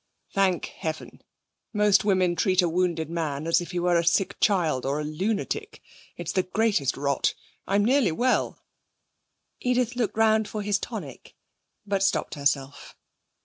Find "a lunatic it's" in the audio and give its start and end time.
4.99-6.31